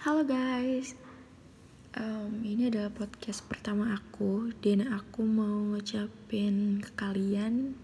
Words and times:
Halo 0.00 0.24
guys, 0.24 0.96
um, 1.92 2.40
ini 2.40 2.72
adalah 2.72 2.88
podcast 2.88 3.44
pertama 3.44 3.92
aku 3.92 4.48
dan 4.64 4.88
aku 4.88 5.28
mau 5.28 5.60
ngucapin 5.76 6.80
ke 6.80 6.88
kalian 6.96 7.76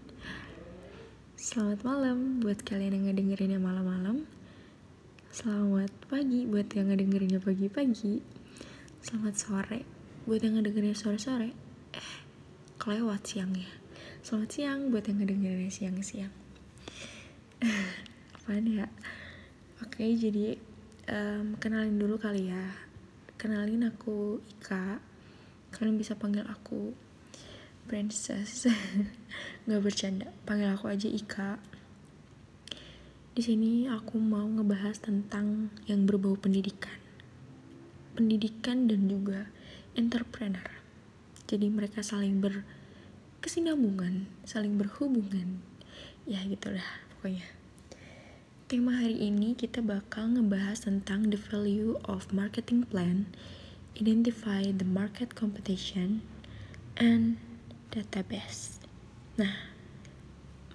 Selamat 1.37 1.85
malam 1.85 2.41
buat 2.41 2.65
kalian 2.65 2.97
yang 2.97 3.05
ngedengerinnya 3.13 3.61
malam-malam. 3.61 4.25
Selamat 5.29 5.93
pagi 6.09 6.49
buat 6.49 6.65
yang 6.73 6.89
ngedengerinnya 6.89 7.37
pagi-pagi. 7.37 8.25
Selamat 9.05 9.37
sore 9.37 9.85
buat 10.25 10.41
yang 10.41 10.57
ngedengerinnya 10.57 10.97
sore-sore. 10.97 11.53
Eh, 11.93 12.13
kelewat 12.81 13.29
siangnya. 13.29 13.69
Selamat 14.25 14.57
siang 14.57 14.89
buat 14.89 15.05
yang 15.05 15.21
ngedengerinnya 15.21 15.69
siang-siang. 15.69 16.33
Apaan 18.41 18.65
ya? 18.65 18.89
Oke, 19.85 20.09
jadi 20.17 20.57
um, 21.07 21.55
kenalin 21.57 21.95
dulu 21.95 22.19
kali 22.19 22.51
ya. 22.51 22.65
Kenalin 23.39 23.87
aku 23.87 24.43
Ika. 24.57 24.99
Kalian 25.71 25.97
bisa 25.99 26.15
panggil 26.15 26.43
aku 26.47 26.91
princess. 27.87 28.67
Nggak 29.65 29.81
bercanda 29.83 30.27
panggil 30.43 30.73
aku 30.75 30.91
aja 30.91 31.07
Ika. 31.07 31.59
Di 33.37 33.41
sini 33.45 33.85
aku 33.85 34.17
mau 34.17 34.49
ngebahas 34.49 34.97
tentang 34.97 35.69
yang 35.85 36.03
berbau 36.09 36.33
pendidikan. 36.35 36.97
Pendidikan 38.17 38.89
dan 38.89 39.05
juga 39.05 39.45
entrepreneur. 39.93 40.65
Jadi 41.45 41.69
mereka 41.69 42.01
saling 42.01 42.41
berkesinambungan 42.41 44.25
saling 44.43 44.75
berhubungan. 44.75 45.61
Ya 46.27 46.43
gitulah 46.43 46.83
pokoknya 47.15 47.56
Tema 48.67 48.99
hari 48.99 49.31
ini 49.31 49.55
kita 49.55 49.79
bakal 49.79 50.35
ngebahas 50.35 50.83
tentang 50.83 51.31
the 51.31 51.39
value 51.39 51.95
of 52.03 52.27
marketing 52.35 52.83
plan, 52.83 53.31
identify 53.95 54.75
the 54.75 54.83
market 54.83 55.39
competition, 55.39 56.19
and 56.99 57.39
database. 57.95 58.83
Nah, 59.39 59.71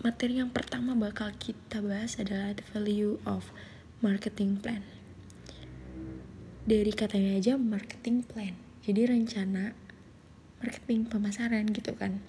materi 0.00 0.40
yang 0.40 0.48
pertama 0.48 0.96
bakal 0.96 1.36
kita 1.36 1.84
bahas 1.84 2.16
adalah 2.16 2.56
the 2.56 2.64
value 2.72 3.20
of 3.28 3.52
marketing 4.00 4.56
plan. 4.56 4.88
Dari 6.64 6.96
katanya 6.96 7.36
aja 7.36 7.60
marketing 7.60 8.24
plan, 8.24 8.56
jadi 8.88 9.12
rencana 9.12 9.76
marketing 10.64 11.12
pemasaran 11.12 11.68
gitu 11.68 11.92
kan. 11.92 12.24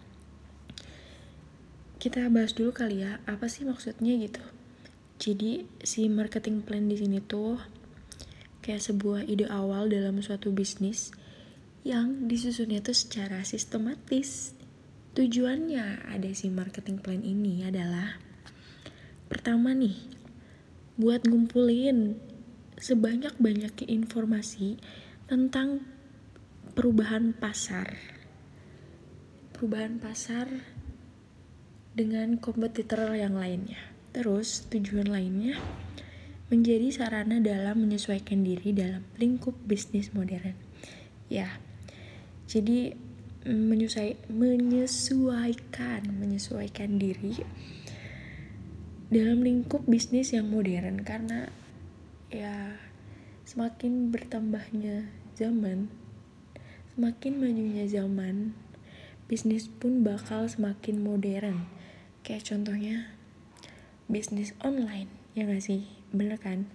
Kita 2.03 2.27
bahas 2.27 2.51
dulu 2.51 2.75
kali 2.75 3.07
ya, 3.07 3.23
apa 3.23 3.47
sih 3.47 3.63
maksudnya 3.63 4.19
gitu 4.19 4.43
jadi 5.23 5.63
si 5.79 6.11
marketing 6.11 6.67
plan 6.67 6.91
di 6.91 6.99
sini 6.99 7.23
tuh 7.23 7.55
kayak 8.59 8.83
sebuah 8.83 9.23
ide 9.23 9.47
awal 9.47 9.87
dalam 9.87 10.19
suatu 10.19 10.51
bisnis 10.51 11.15
yang 11.87 12.27
disusunnya 12.27 12.83
tuh 12.83 12.91
secara 12.91 13.39
sistematis. 13.47 14.51
Tujuannya 15.15 16.11
ada 16.11 16.27
si 16.35 16.51
marketing 16.51 16.99
plan 16.99 17.23
ini 17.23 17.63
adalah 17.63 18.19
pertama 19.31 19.71
nih 19.71 19.95
buat 20.99 21.23
ngumpulin 21.23 22.19
sebanyak-banyaknya 22.75 23.87
informasi 23.95 24.75
tentang 25.31 25.87
perubahan 26.75 27.31
pasar. 27.31 27.95
Perubahan 29.55 30.03
pasar 30.03 30.51
dengan 31.95 32.35
kompetitor 32.43 33.15
yang 33.15 33.39
lainnya. 33.39 33.92
Terus, 34.13 34.69
tujuan 34.69 35.09
lainnya 35.09 35.57
menjadi 36.53 36.93
sarana 36.93 37.41
dalam 37.41 37.81
menyesuaikan 37.81 38.45
diri 38.45 38.77
dalam 38.77 39.01
lingkup 39.17 39.57
bisnis 39.65 40.13
modern. 40.13 40.53
Ya, 41.33 41.57
jadi 42.45 42.93
menyusai, 43.43 44.15
menyesuaikan, 44.29 46.07
menyesuaikan 46.13 47.01
diri 47.01 47.41
dalam 49.13 49.45
lingkup 49.45 49.85
bisnis 49.85 50.33
yang 50.33 50.49
modern 50.49 51.05
karena 51.05 51.49
ya 52.33 52.77
semakin 53.45 54.09
bertambahnya 54.09 55.05
zaman, 55.37 55.89
semakin 56.93 57.33
majunya 57.37 57.85
zaman, 57.85 58.57
bisnis 59.29 59.69
pun 59.69 60.01
bakal 60.01 60.49
semakin 60.49 61.01
modern. 61.01 61.69
Kayak 62.25 62.49
contohnya 62.49 63.12
bisnis 64.11 64.53
online 64.63 65.09
ya 65.33 65.49
gak 65.49 65.63
sih? 65.65 65.89
Bener 66.13 66.37
kan? 66.37 66.69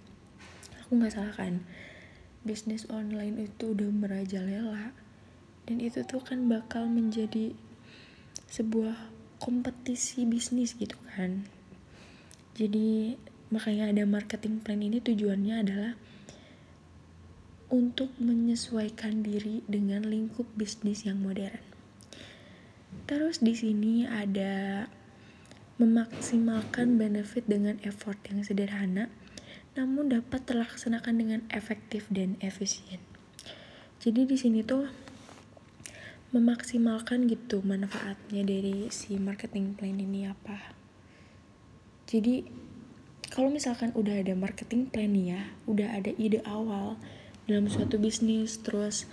Aku 0.82 0.98
nggak 0.98 1.14
salah 1.14 1.34
kan? 1.34 1.62
Bisnis 2.42 2.88
online 2.90 3.44
itu 3.44 3.76
udah 3.76 3.90
merajalela 3.92 4.90
dan 5.68 5.84
itu 5.84 6.02
tuh 6.08 6.24
kan 6.24 6.48
bakal 6.48 6.88
menjadi 6.88 7.52
sebuah 8.48 8.96
kompetisi 9.38 10.24
bisnis 10.24 10.74
gitu 10.74 10.96
kan? 11.14 11.44
Jadi 12.58 13.14
makanya 13.54 13.92
ada 13.92 14.04
marketing 14.08 14.64
plan 14.64 14.82
ini 14.82 14.98
tujuannya 14.98 15.54
adalah 15.60 15.92
untuk 17.68 18.10
menyesuaikan 18.16 19.20
diri 19.20 19.60
dengan 19.68 20.08
lingkup 20.08 20.48
bisnis 20.56 21.04
yang 21.04 21.20
modern. 21.20 21.60
Terus 23.04 23.44
di 23.44 23.52
sini 23.52 24.08
ada 24.08 24.88
memaksimalkan 25.78 26.98
benefit 26.98 27.46
dengan 27.46 27.78
effort 27.86 28.18
yang 28.26 28.42
sederhana, 28.42 29.06
namun 29.78 30.10
dapat 30.10 30.42
terlaksanakan 30.42 31.14
dengan 31.14 31.40
efektif 31.54 32.10
dan 32.10 32.34
efisien. 32.42 32.98
Jadi 34.02 34.26
di 34.26 34.34
sini 34.34 34.66
tuh 34.66 34.90
memaksimalkan 36.34 37.30
gitu 37.30 37.62
manfaatnya 37.62 38.42
dari 38.44 38.90
si 38.92 39.16
marketing 39.16 39.78
plan 39.78 39.96
ini 39.96 40.28
apa. 40.28 40.76
Jadi 42.10 42.44
kalau 43.30 43.48
misalkan 43.48 43.94
udah 43.94 44.18
ada 44.18 44.34
marketing 44.34 44.90
plan 44.90 45.14
ya, 45.14 45.54
udah 45.70 45.94
ada 45.94 46.10
ide 46.18 46.42
awal 46.42 46.98
dalam 47.46 47.70
suatu 47.70 47.96
bisnis, 47.96 48.60
terus 48.60 49.06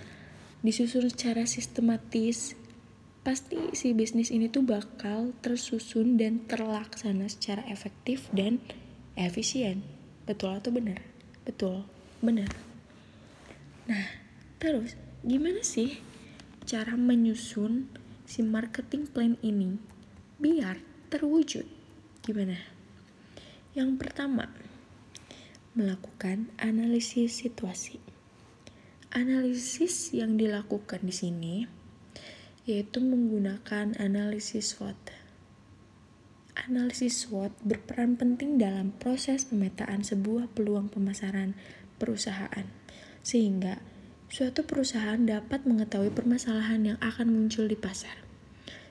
disusun 0.66 1.08
secara 1.08 1.46
sistematis, 1.46 2.58
pasti 3.26 3.58
si 3.74 3.90
bisnis 3.90 4.30
ini 4.30 4.46
tuh 4.46 4.62
bakal 4.62 5.34
tersusun 5.42 6.14
dan 6.14 6.46
terlaksana 6.46 7.26
secara 7.26 7.66
efektif 7.66 8.30
dan 8.30 8.62
efisien. 9.18 9.82
Betul 10.30 10.62
atau 10.62 10.70
benar? 10.70 11.02
Betul, 11.42 11.82
benar. 12.22 12.46
Nah, 13.90 14.06
terus 14.62 14.94
gimana 15.26 15.66
sih 15.66 15.98
cara 16.70 16.94
menyusun 16.94 17.90
si 18.30 18.46
marketing 18.46 19.10
plan 19.10 19.34
ini 19.42 19.74
biar 20.38 20.78
terwujud? 21.10 21.66
Gimana? 22.22 22.62
Yang 23.74 24.06
pertama, 24.06 24.54
melakukan 25.74 26.54
analisis 26.62 27.42
situasi. 27.42 27.98
Analisis 29.10 30.14
yang 30.14 30.38
dilakukan 30.38 31.02
di 31.02 31.10
sini 31.10 31.54
yaitu 32.66 32.98
menggunakan 32.98 33.94
analisis 34.02 34.74
SWOT. 34.74 34.98
Analisis 36.66 37.22
SWOT 37.22 37.54
berperan 37.62 38.18
penting 38.18 38.58
dalam 38.58 38.90
proses 38.98 39.46
pemetaan 39.46 40.02
sebuah 40.02 40.50
peluang 40.50 40.90
pemasaran 40.90 41.54
perusahaan, 42.02 42.66
sehingga 43.22 43.78
suatu 44.26 44.66
perusahaan 44.66 45.22
dapat 45.22 45.62
mengetahui 45.62 46.10
permasalahan 46.10 46.82
yang 46.82 46.98
akan 46.98 47.30
muncul 47.30 47.70
di 47.70 47.78
pasar, 47.78 48.18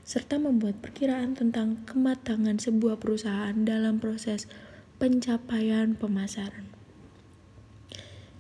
serta 0.07 0.40
membuat 0.40 0.80
perkiraan 0.80 1.36
tentang 1.36 1.84
kematangan 1.84 2.56
sebuah 2.56 2.96
perusahaan 2.96 3.59
dalam 3.68 4.00
proses 4.00 4.48
pencapaian 4.95 6.00
pemasaran. 6.00 6.71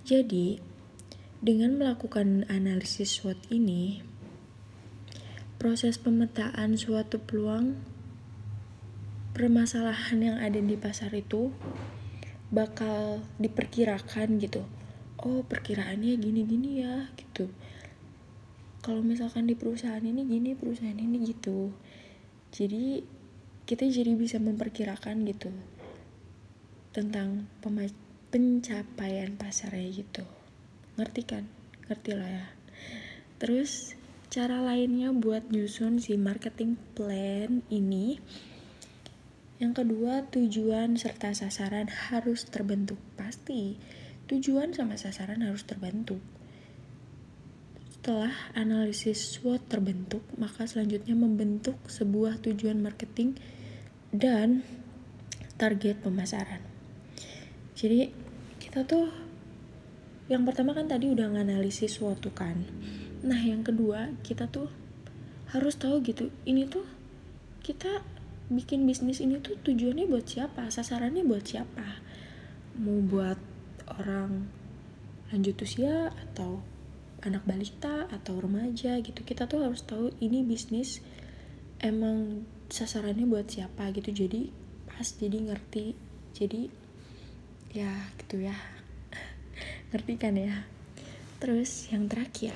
Jadi, 0.07 0.63
dengan 1.43 1.75
melakukan 1.75 2.47
analisis 2.47 3.19
SWOT 3.19 3.51
ini, 3.51 4.14
proses 5.55 5.95
pemetaan 5.95 6.75
suatu 6.75 7.19
peluang 7.23 7.79
permasalahan 9.35 10.19
yang 10.23 10.37
ada 10.39 10.59
di 10.59 10.75
pasar 10.79 11.11
itu 11.11 11.51
bakal 12.51 13.19
diperkirakan 13.41 14.39
gitu. 14.39 14.63
Oh 15.19 15.41
perkiraannya 15.43 16.15
gini-gini 16.15 16.85
ya 16.85 17.09
gitu. 17.17 17.51
Kalau 18.85 19.01
misalkan 19.01 19.49
di 19.49 19.57
perusahaan 19.57 20.03
ini 20.03 20.23
gini 20.23 20.53
perusahaan 20.53 20.95
ini 20.95 21.17
gitu. 21.25 21.73
Jadi 22.53 23.01
kita 23.65 23.89
jadi 23.89 24.13
bisa 24.13 24.37
memperkirakan 24.37 25.25
gitu 25.25 25.49
tentang 26.93 27.49
pencapaian 28.31 29.35
pasarnya 29.35 29.89
gitu. 29.89 30.23
Ngerti 30.95 31.21
kan? 31.27 31.43
Ngerti 31.89 32.11
lah 32.15 32.29
ya. 32.29 32.47
Terus 33.41 33.97
cara 34.31 34.61
lainnya 34.61 35.13
buat 35.13 35.49
nyusun 35.49 36.01
si 36.01 36.17
marketing 36.17 36.77
plan 36.97 37.61
ini 37.69 38.17
yang 39.55 39.71
kedua 39.71 40.27
tujuan 40.27 40.99
serta 40.99 41.31
sasaran 41.31 41.87
harus 41.87 42.43
terbentuk 42.51 42.99
pasti 43.15 43.79
tujuan 44.27 44.73
sama 44.73 44.97
sasaran 44.97 45.45
harus 45.45 45.63
terbentuk. 45.63 46.19
Setelah 47.87 48.33
analisis 48.53 49.37
SWOT 49.37 49.65
terbentuk, 49.65 50.21
maka 50.37 50.69
selanjutnya 50.69 51.17
membentuk 51.17 51.77
sebuah 51.89 52.37
tujuan 52.41 52.77
marketing 52.77 53.33
dan 54.13 54.61
target 55.57 56.03
pemasaran. 56.03 56.61
Jadi 57.73 58.11
kita 58.61 58.85
tuh 58.85 59.09
yang 60.25 60.41
pertama 60.45 60.73
kan 60.73 60.89
tadi 60.89 61.09
udah 61.09 61.31
nganalisis 61.31 62.01
suatu 62.01 62.33
kan. 62.33 62.65
Nah, 63.25 63.41
yang 63.41 63.65
kedua 63.65 64.13
kita 64.21 64.45
tuh 64.45 64.69
harus 65.49 65.73
tahu 65.75 66.05
gitu. 66.05 66.29
Ini 66.45 66.69
tuh 66.69 66.85
kita 67.65 68.05
bikin 68.53 68.85
bisnis 68.85 69.17
ini 69.17 69.41
tuh 69.41 69.57
tujuannya 69.65 70.05
buat 70.05 70.29
siapa? 70.29 70.69
Sasarannya 70.69 71.25
buat 71.25 71.41
siapa? 71.41 72.05
Mau 72.77 73.01
buat 73.01 73.41
orang 73.97 74.45
lanjut 75.33 75.57
usia 75.65 76.13
atau 76.13 76.61
anak 77.25 77.41
balita 77.49 78.05
atau 78.13 78.37
remaja 78.37 79.01
gitu 79.01 79.25
kita 79.25 79.49
tuh 79.49 79.65
harus 79.65 79.81
tahu 79.81 80.13
ini 80.21 80.45
bisnis 80.45 81.01
emang 81.81 82.45
sasarannya 82.69 83.25
buat 83.25 83.49
siapa 83.49 83.89
gitu 83.97 84.13
jadi 84.25 84.53
pas 84.85 85.09
jadi 85.09 85.37
ngerti 85.49 85.97
jadi 86.37 86.69
ya 87.73 87.91
gitu 88.21 88.45
ya 88.45 88.53
ngerti 89.89 90.13
kan 90.21 90.37
ya 90.37 90.69
terus 91.41 91.89
yang 91.89 92.05
terakhir 92.05 92.53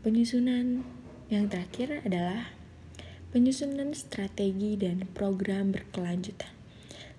penyusunan 0.00 0.84
yang 1.28 1.46
terakhir 1.46 2.02
adalah 2.04 2.52
penyusunan 3.30 3.94
strategi 3.94 4.74
dan 4.74 5.06
program 5.14 5.70
berkelanjutan 5.70 6.60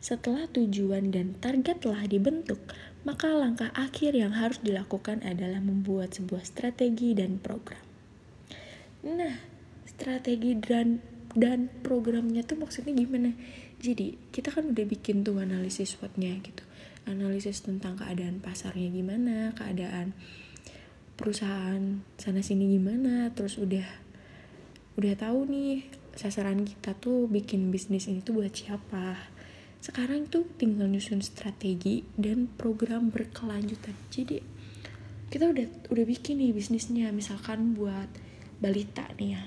setelah 0.02 0.50
tujuan 0.50 1.14
dan 1.14 1.38
target 1.38 1.86
telah 1.86 2.10
dibentuk, 2.10 2.58
maka 3.06 3.30
langkah 3.38 3.70
akhir 3.78 4.18
yang 4.18 4.34
harus 4.34 4.58
dilakukan 4.66 5.22
adalah 5.22 5.62
membuat 5.62 6.18
sebuah 6.18 6.42
strategi 6.42 7.14
dan 7.14 7.38
program. 7.38 7.86
Nah, 9.06 9.38
strategi 9.86 10.58
dan 10.58 11.06
dan 11.38 11.70
programnya 11.86 12.42
tuh 12.42 12.58
maksudnya 12.58 12.98
gimana? 12.98 13.38
Jadi, 13.78 14.18
kita 14.34 14.50
kan 14.50 14.74
udah 14.74 14.86
bikin 14.90 15.22
tuh 15.22 15.38
analisis 15.38 15.94
SWOT-nya 15.94 16.34
gitu. 16.42 16.66
Analisis 17.06 17.62
tentang 17.62 18.02
keadaan 18.02 18.42
pasarnya 18.42 18.90
gimana, 18.90 19.54
keadaan 19.54 20.18
perusahaan 21.22 22.02
sana 22.18 22.42
sini 22.42 22.74
gimana, 22.74 23.30
terus 23.38 23.62
udah 23.62 23.86
udah 24.98 25.14
tahu 25.14 25.46
nih 25.46 25.86
sasaran 26.18 26.66
kita 26.66 26.98
tuh 26.98 27.30
bikin 27.30 27.70
bisnis 27.70 28.10
ini 28.10 28.26
tuh 28.26 28.42
buat 28.42 28.50
siapa. 28.50 29.30
Sekarang 29.78 30.26
tuh 30.26 30.50
tinggal 30.58 30.90
nyusun 30.90 31.22
strategi 31.22 32.02
dan 32.18 32.50
program 32.50 33.14
berkelanjutan. 33.14 33.94
Jadi 34.10 34.42
kita 35.30 35.48
udah 35.48 35.94
udah 35.94 36.06
bikin 36.10 36.42
nih 36.42 36.58
bisnisnya. 36.58 37.14
Misalkan 37.14 37.78
buat 37.78 38.10
balita 38.58 39.06
nih 39.18 39.38
ya. 39.38 39.44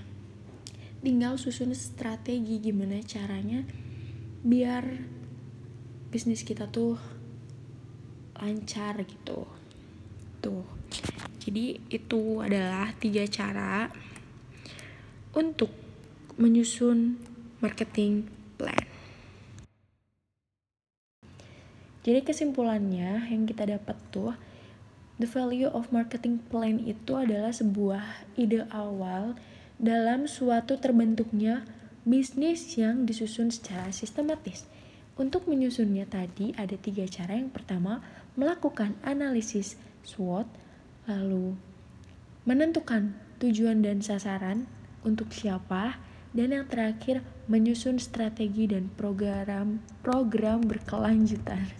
Tinggal 1.05 1.37
susun 1.37 1.75
strategi 1.75 2.62
gimana 2.62 3.03
caranya 3.05 3.67
biar 4.47 4.85
bisnis 6.09 6.47
kita 6.47 6.71
tuh 6.71 6.97
lancar 8.38 9.03
gitu. 9.06 9.47
Tuh 10.43 10.84
jadi 11.44 11.76
itu 11.93 12.41
adalah 12.41 12.96
tiga 12.96 13.29
cara 13.29 13.93
untuk 15.37 15.69
menyusun 16.41 17.20
marketing 17.61 18.25
plan 18.56 18.94
Jadi 22.05 22.20
kesimpulannya 22.20 23.32
yang 23.32 23.49
kita 23.49 23.64
dapat 23.64 23.96
tuh 24.12 24.37
the 25.17 25.25
value 25.25 25.73
of 25.73 25.88
marketing 25.88 26.37
plan 26.52 26.76
itu 26.76 27.17
adalah 27.17 27.49
sebuah 27.49 28.29
ide 28.37 28.69
awal 28.69 29.40
dalam 29.81 30.29
suatu 30.29 30.76
terbentuknya 30.76 31.64
bisnis 32.05 32.76
yang 32.76 33.08
disusun 33.08 33.49
secara 33.49 33.88
sistematis. 33.88 34.69
Untuk 35.17 35.49
menyusunnya 35.49 36.05
tadi 36.05 36.52
ada 36.61 36.76
tiga 36.76 37.08
cara. 37.08 37.40
Yang 37.40 37.56
pertama, 37.56 38.05
melakukan 38.37 39.00
analisis 39.00 39.81
SWOT, 40.05 40.44
lalu 41.05 41.56
menentukan 42.45 43.17
tujuan 43.41 43.81
dan 43.81 44.01
sasaran 44.05 44.69
untuk 45.05 45.33
siapa, 45.33 46.01
dan 46.35 46.51
yang 46.51 46.67
terakhir 46.67 47.23
menyusun 47.47 48.03
strategi 48.03 48.67
dan 48.67 48.91
program 48.99 49.85
program 50.03 50.65
berkelanjutan. 50.65 51.71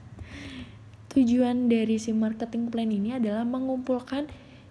Tujuan 1.15 1.71
dari 1.71 1.99
si 1.99 2.11
marketing 2.11 2.71
plan 2.71 2.91
ini 2.91 3.15
adalah 3.15 3.47
mengumpulkan 3.47 4.27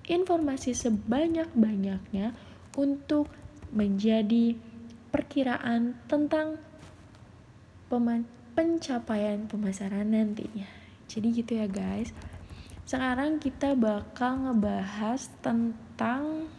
informasi 0.07 0.75
sebanyak-banyaknya 0.75 2.35
untuk 2.75 3.31
menjadi 3.71 4.59
perkiraan 5.09 5.95
tentang 6.11 6.59
pencapaian 8.57 9.45
pemasaran 9.45 10.09
nantinya. 10.09 10.65
Jadi 11.05 11.27
gitu 11.29 11.61
ya 11.61 11.69
guys. 11.69 12.09
Sekarang 12.83 13.39
kita 13.39 13.73
bakal 13.79 14.47
ngebahas 14.47 15.31
tentang 15.39 16.51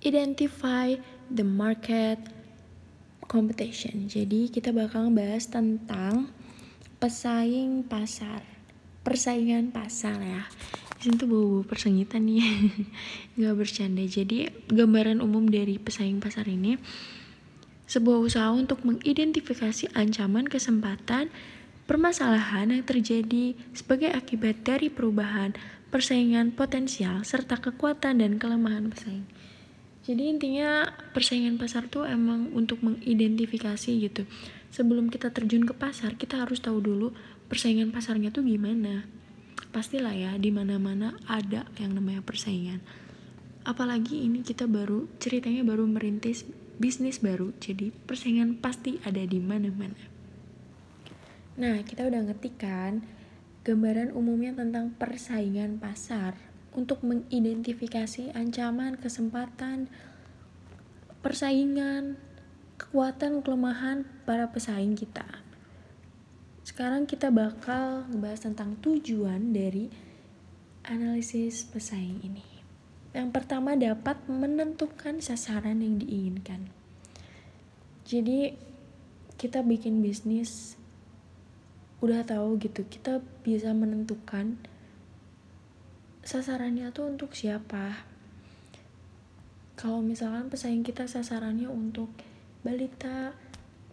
identify 0.00 0.96
the 1.28 1.44
market 1.44 2.20
competition. 3.28 4.08
Jadi 4.08 4.48
kita 4.52 4.72
bakal 4.72 5.08
ngebahas 5.08 5.48
tentang 5.48 6.32
pesaing 7.00 7.84
pasar 7.84 8.54
persaingan 9.04 9.68
pasar 9.68 10.16
ya. 10.24 10.42
Di 10.96 11.12
sini 11.12 11.20
tuh 11.20 11.28
bau 11.28 11.60
persengitan 11.60 12.24
nih. 12.24 12.40
Nggak 13.36 13.54
bercanda. 13.60 14.00
Jadi 14.08 14.48
gambaran 14.72 15.20
umum 15.20 15.44
dari 15.44 15.76
pesaing 15.76 16.24
pasar 16.24 16.48
ini 16.48 16.80
sebuah 17.84 18.16
usaha 18.24 18.48
untuk 18.48 18.80
mengidentifikasi 18.88 19.92
ancaman 19.92 20.48
kesempatan 20.48 21.28
permasalahan 21.84 22.72
yang 22.72 22.84
terjadi 22.84 23.52
sebagai 23.76 24.08
akibat 24.12 24.64
dari 24.64 24.88
perubahan 24.88 25.52
persaingan 25.92 26.56
potensial 26.56 27.22
serta 27.22 27.60
kekuatan 27.60 28.24
dan 28.24 28.40
kelemahan 28.40 28.88
pesaing. 28.88 29.28
Jadi 30.04 30.22
intinya 30.36 30.84
persaingan 31.16 31.56
pasar 31.56 31.88
tuh 31.88 32.04
emang 32.04 32.52
untuk 32.52 32.84
mengidentifikasi 32.84 33.92
gitu. 34.04 34.28
Sebelum 34.68 35.08
kita 35.08 35.32
terjun 35.32 35.64
ke 35.64 35.72
pasar 35.72 36.16
kita 36.16 36.44
harus 36.44 36.60
tahu 36.60 36.80
dulu 36.80 37.08
persaingan 37.48 37.92
pasarnya 37.92 38.32
tuh 38.32 38.44
gimana. 38.44 39.08
Pastilah 39.72 40.12
ya 40.12 40.32
di 40.36 40.52
mana 40.52 40.76
mana 40.76 41.16
ada 41.24 41.64
yang 41.80 41.96
namanya 41.96 42.20
persaingan. 42.20 42.84
Apalagi 43.64 44.28
ini 44.28 44.44
kita 44.44 44.68
baru 44.68 45.08
ceritanya 45.16 45.64
baru 45.64 45.88
merintis 45.88 46.44
bisnis 46.74 47.22
baru 47.22 47.54
jadi 47.62 47.94
persaingan 48.04 48.58
pasti 48.58 48.98
ada 49.06 49.22
di 49.22 49.38
mana 49.38 49.70
mana 49.70 50.13
nah 51.54 51.78
kita 51.86 52.06
udah 52.06 52.26
ngetik 52.30 52.58
kan 52.58 53.06
gambaran 53.62 54.10
umumnya 54.12 54.52
tentang 54.58 54.92
persaingan 54.98 55.78
pasar 55.78 56.34
untuk 56.74 57.06
mengidentifikasi 57.06 58.34
ancaman 58.34 58.98
kesempatan 58.98 59.88
persaingan 61.24 62.20
kekuatan 62.76 63.40
kelemahan 63.40 64.04
para 64.28 64.52
pesaing 64.52 64.92
kita. 64.92 65.24
Sekarang 66.68 67.08
kita 67.08 67.32
bakal 67.32 68.04
ngebahas 68.12 68.44
tentang 68.44 68.76
tujuan 68.84 69.56
dari 69.56 69.88
analisis 70.84 71.64
pesaing 71.64 72.20
ini. 72.20 72.44
Yang 73.16 73.30
pertama 73.30 73.72
dapat 73.78 74.20
menentukan 74.28 75.24
sasaran 75.24 75.80
yang 75.80 75.96
diinginkan. 76.02 76.68
Jadi 78.04 78.52
kita 79.40 79.64
bikin 79.64 80.04
bisnis 80.04 80.76
udah 82.04 82.28
tahu 82.28 82.60
gitu, 82.60 82.84
kita 82.84 83.24
bisa 83.40 83.72
menentukan 83.72 84.60
sasarannya 86.20 86.92
tuh 86.92 87.08
untuk 87.08 87.32
siapa. 87.32 88.04
Kalau 89.74 90.04
misalkan 90.04 90.52
pesaing 90.52 90.84
kita 90.84 91.08
sasarannya 91.08 91.72
untuk 91.72 92.12
balita 92.64 93.36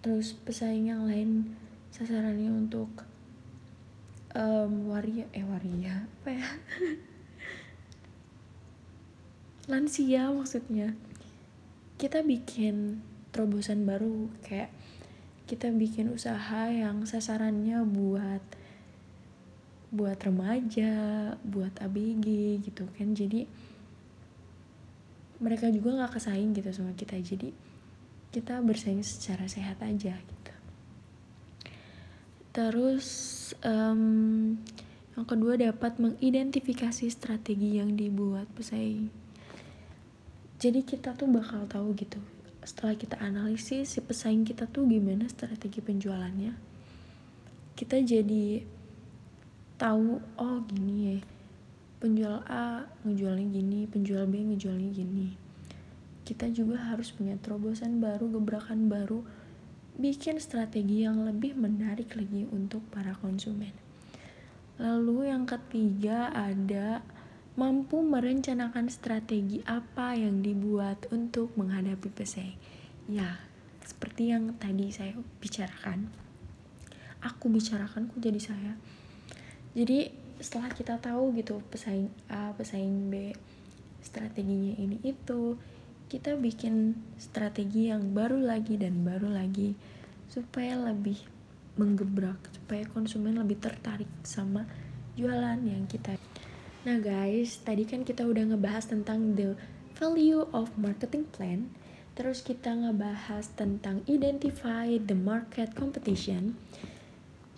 terus 0.01 0.33
pesaing 0.33 0.89
yang 0.89 1.05
lain 1.05 1.53
sasarannya 1.91 2.49
untuk 2.49 2.89
um, 4.33 4.89
waria 4.89 5.27
eh 5.35 5.43
waria 5.43 6.07
apa 6.07 6.39
ya 6.39 6.47
lansia 9.71 10.31
maksudnya 10.31 10.95
kita 12.01 12.25
bikin 12.25 13.05
terobosan 13.29 13.85
baru 13.85 14.31
kayak 14.41 14.73
kita 15.51 15.67
bikin 15.75 16.15
usaha 16.15 16.71
yang 16.71 17.03
sasarannya 17.03 17.83
buat 17.83 18.43
buat 19.91 20.15
remaja, 20.23 21.35
buat 21.43 21.75
ABG 21.83 22.63
gitu 22.63 22.87
kan. 22.95 23.11
Jadi 23.11 23.43
mereka 25.43 25.67
juga 25.67 25.99
nggak 25.99 26.15
kesaing 26.15 26.55
gitu 26.55 26.71
sama 26.71 26.95
kita. 26.95 27.19
Jadi 27.19 27.51
kita 28.31 28.63
bersaing 28.63 29.03
secara 29.03 29.43
sehat 29.51 29.83
aja 29.83 30.15
gitu 30.15 30.53
terus 32.51 33.07
um, 33.63 34.55
yang 35.15 35.27
kedua 35.27 35.59
dapat 35.59 35.99
mengidentifikasi 35.99 37.07
strategi 37.11 37.79
yang 37.79 37.95
dibuat 37.95 38.47
pesaing 38.55 39.11
jadi 40.59 40.79
kita 40.83 41.15
tuh 41.15 41.27
bakal 41.27 41.67
tahu 41.67 41.91
gitu 41.95 42.19
setelah 42.71 42.95
kita 42.95 43.19
analisis 43.19 43.91
si 43.91 43.99
pesaing 43.99 44.47
kita 44.47 44.63
tuh 44.71 44.87
gimana 44.87 45.27
strategi 45.27 45.83
penjualannya 45.83 46.55
kita 47.75 47.99
jadi 47.99 48.63
tahu 49.75 50.23
oh 50.39 50.57
gini 50.71 50.95
ya 51.11 51.19
penjual 52.01 52.41
A 52.49 52.89
ngejualnya 53.05 53.45
gini 53.53 53.79
penjual 53.85 54.25
B 54.25 54.41
ngejualnya 54.41 54.89
gini. 54.89 55.37
Kita 56.25 56.49
juga 56.49 56.81
harus 56.89 57.13
punya 57.13 57.37
terobosan 57.37 58.01
baru 58.01 58.25
gebrakan 58.33 58.89
baru 58.89 59.21
bikin 60.01 60.41
strategi 60.41 61.05
yang 61.05 61.21
lebih 61.21 61.53
menarik 61.53 62.17
lagi 62.17 62.49
untuk 62.49 62.81
para 62.89 63.13
konsumen. 63.21 63.73
Lalu 64.81 65.29
yang 65.29 65.45
ketiga 65.45 66.33
ada 66.33 67.05
mampu 67.59 67.99
merencanakan 67.99 68.87
strategi 68.87 69.59
apa 69.67 70.15
yang 70.15 70.39
dibuat 70.39 71.11
untuk 71.11 71.51
menghadapi 71.59 72.07
pesaing. 72.07 72.55
Ya, 73.11 73.43
seperti 73.83 74.31
yang 74.31 74.55
tadi 74.55 74.87
saya 74.93 75.17
bicarakan. 75.43 76.07
Aku 77.21 77.51
bicarakan 77.51 78.07
kok 78.07 78.19
jadi 78.23 78.39
saya. 78.39 78.73
Jadi 79.75 80.09
setelah 80.41 80.73
kita 80.73 80.97
tahu 80.97 81.35
gitu 81.37 81.61
pesaing 81.69 82.09
A, 82.31 82.55
pesaing 82.57 83.13
B, 83.13 83.35
strateginya 84.01 84.73
ini 84.79 84.97
itu, 85.05 85.59
kita 86.11 86.35
bikin 86.35 86.97
strategi 87.15 87.87
yang 87.87 88.11
baru 88.11 88.41
lagi 88.41 88.75
dan 88.75 89.05
baru 89.05 89.31
lagi 89.31 89.77
supaya 90.27 90.75
lebih 90.75 91.19
menggebrak 91.79 92.35
supaya 92.51 92.83
konsumen 92.91 93.39
lebih 93.39 93.63
tertarik 93.63 94.09
sama 94.27 94.67
jualan 95.15 95.59
yang 95.63 95.87
kita 95.87 96.19
nah 96.81 96.97
guys 96.97 97.61
tadi 97.61 97.85
kan 97.85 98.01
kita 98.01 98.25
udah 98.25 98.53
ngebahas 98.53 98.89
tentang 98.89 99.37
the 99.37 99.53
value 100.01 100.49
of 100.49 100.73
marketing 100.81 101.29
plan. 101.29 101.69
Terus 102.17 102.41
kita 102.41 102.73
ngebahas 102.73 103.53
tentang 103.53 104.01
identify 104.09 104.97
the 104.97 105.13
market 105.13 105.77
competition. 105.77 106.57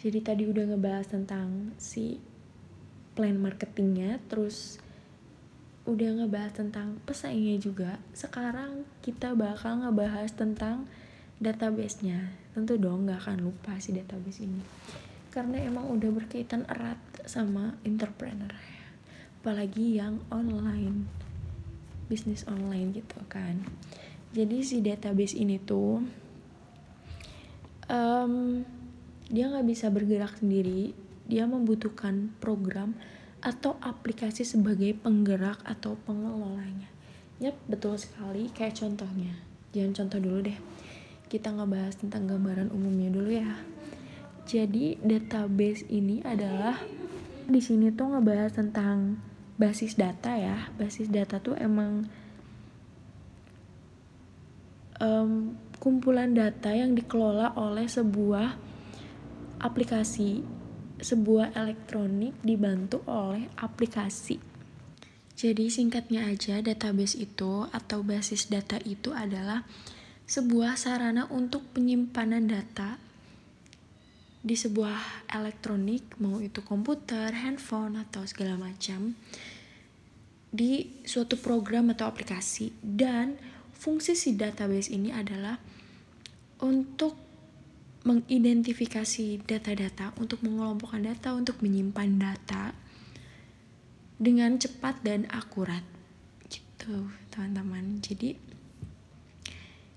Jadi 0.04 0.20
tadi 0.20 0.44
udah 0.44 0.76
ngebahas 0.76 1.08
tentang 1.08 1.72
si 1.80 2.20
plan 3.16 3.40
marketingnya 3.40 4.20
terus 4.28 4.84
udah 5.88 6.20
ngebahas 6.20 6.52
tentang 6.60 7.00
pesaingnya 7.08 7.56
juga. 7.64 7.92
Sekarang 8.12 8.84
kita 9.00 9.32
bakal 9.40 9.88
ngebahas 9.88 10.36
tentang 10.36 10.84
database-nya. 11.40 12.36
Tentu 12.52 12.76
dong 12.76 13.08
nggak 13.08 13.24
akan 13.24 13.40
lupa 13.40 13.80
si 13.80 13.96
database 13.96 14.44
ini. 14.44 14.60
Karena 15.32 15.64
emang 15.64 15.88
udah 15.88 16.12
berkaitan 16.12 16.68
erat 16.68 17.00
sama 17.24 17.80
entrepreneur 17.88 18.52
apalagi 19.44 20.00
yang 20.00 20.24
online 20.32 21.04
bisnis 22.08 22.48
online 22.48 22.96
gitu 22.96 23.20
kan. 23.28 23.60
Jadi 24.32 24.64
si 24.64 24.80
database 24.80 25.36
ini 25.36 25.60
tuh 25.60 26.00
um, 27.92 28.64
dia 29.28 29.52
nggak 29.52 29.68
bisa 29.68 29.92
bergerak 29.92 30.40
sendiri. 30.40 30.96
Dia 31.28 31.44
membutuhkan 31.44 32.32
program 32.40 32.96
atau 33.44 33.76
aplikasi 33.84 34.48
sebagai 34.48 34.96
penggerak 34.96 35.60
atau 35.68 36.00
pengelolanya. 36.08 36.88
Yap, 37.44 37.60
betul 37.68 38.00
sekali. 38.00 38.48
Kayak 38.56 38.80
contohnya 38.80 39.36
jangan 39.76 39.92
contoh 39.92 40.24
dulu 40.24 40.40
deh. 40.48 40.60
Kita 41.28 41.52
ngebahas 41.52 42.00
tentang 42.00 42.32
gambaran 42.32 42.72
umumnya 42.72 43.12
dulu 43.12 43.28
ya. 43.28 43.60
Jadi 44.48 45.04
database 45.04 45.84
ini 45.92 46.24
adalah 46.24 46.80
di 47.44 47.60
sini 47.60 47.92
tuh 47.92 48.16
ngebahas 48.16 48.56
tentang 48.56 49.20
basis 49.64 49.96
data 49.96 50.36
ya. 50.36 50.68
Basis 50.76 51.08
data 51.08 51.40
tuh 51.40 51.56
emang 51.56 52.12
um, 55.00 55.56
kumpulan 55.80 56.36
data 56.36 56.76
yang 56.76 56.92
dikelola 56.92 57.56
oleh 57.56 57.88
sebuah 57.88 58.60
aplikasi, 59.64 60.44
sebuah 61.00 61.56
elektronik 61.56 62.36
dibantu 62.44 63.00
oleh 63.08 63.48
aplikasi. 63.56 64.44
Jadi 65.34 65.72
singkatnya 65.72 66.28
aja 66.28 66.60
database 66.60 67.18
itu 67.20 67.68
atau 67.72 68.04
basis 68.04 68.52
data 68.52 68.78
itu 68.84 69.16
adalah 69.16 69.64
sebuah 70.24 70.80
sarana 70.80 71.28
untuk 71.32 71.64
penyimpanan 71.76 72.48
data 72.48 72.96
di 74.44 74.60
sebuah 74.60 75.32
elektronik, 75.32 76.20
mau 76.20 76.44
itu 76.44 76.60
komputer, 76.68 77.32
handphone, 77.32 77.96
atau 77.96 78.28
segala 78.28 78.60
macam, 78.60 79.16
di 80.54 81.02
suatu 81.02 81.34
program 81.42 81.90
atau 81.90 82.06
aplikasi. 82.06 82.70
Dan 82.78 83.34
fungsi 83.74 84.14
si 84.14 84.38
database 84.38 84.94
ini 84.94 85.10
adalah 85.10 85.58
untuk 86.62 87.18
mengidentifikasi 88.06 89.42
data-data, 89.42 90.14
untuk 90.22 90.46
mengelompokkan 90.46 91.02
data, 91.02 91.34
untuk 91.34 91.58
menyimpan 91.66 92.22
data 92.22 92.78
dengan 94.22 94.62
cepat 94.62 95.02
dan 95.02 95.26
akurat. 95.34 95.82
Gitu, 96.46 97.10
teman-teman. 97.34 97.98
Jadi, 98.06 98.38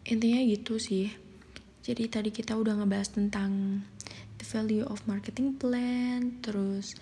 intinya 0.06 0.40
gitu 0.40 0.78
sih 0.78 1.10
jadi 1.86 2.10
tadi 2.10 2.30
kita 2.34 2.58
udah 2.58 2.82
ngebahas 2.82 3.14
tentang 3.14 3.82
the 4.38 4.46
value 4.46 4.82
of 4.90 5.02
marketing 5.06 5.54
plan 5.54 6.34
terus 6.42 6.98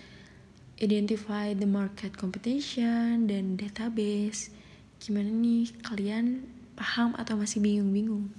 identify 0.75 1.55
the 1.55 1.67
market 1.67 2.11
competition 2.19 3.31
dan 3.31 3.55
database. 3.55 4.51
Gimana 4.99 5.31
nih 5.31 5.71
kalian 5.83 6.43
paham 6.75 7.15
atau 7.15 7.39
masih 7.39 7.63
bingung-bingung? 7.63 8.31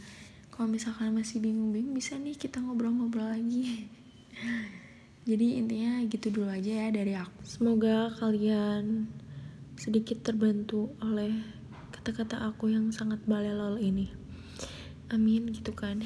Kalau 0.52 0.68
misalkan 0.68 1.16
masih 1.16 1.40
bingung-bingung 1.40 1.96
bisa 1.96 2.16
nih 2.20 2.36
kita 2.36 2.60
ngobrol-ngobrol 2.60 3.28
lagi. 3.28 3.88
Jadi 5.28 5.58
intinya 5.58 6.00
gitu 6.06 6.28
dulu 6.30 6.52
aja 6.52 6.86
ya 6.86 6.88
dari 6.92 7.16
aku. 7.16 7.40
Semoga 7.42 8.12
kalian 8.20 9.08
sedikit 9.76 10.20
terbantu 10.24 10.92
oleh 11.00 11.32
kata-kata 11.92 12.44
aku 12.44 12.68
yang 12.72 12.92
sangat 12.92 13.20
balelol 13.24 13.80
ini. 13.80 14.12
Amin 15.08 15.50
gitu 15.54 15.72
kan 15.72 16.04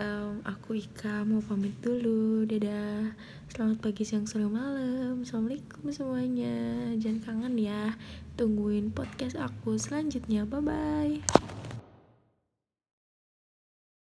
um, 0.00 0.40
aku 0.48 0.80
Ika 0.80 1.22
mau 1.28 1.44
pamit 1.44 1.76
dulu. 1.84 2.48
Dadah. 2.48 3.12
Selamat 3.52 3.78
pagi 3.84 4.02
siang 4.08 4.24
sore 4.24 4.48
malam. 4.48 5.20
Assalamualaikum 5.20 5.92
semuanya. 5.92 6.56
Jangan 6.96 7.20
kangen 7.20 7.54
ya. 7.60 7.94
Tungguin 8.40 8.90
podcast 8.90 9.36
aku 9.36 9.76
selanjutnya. 9.76 10.48
Bye 10.48 10.64
bye 10.64 11.49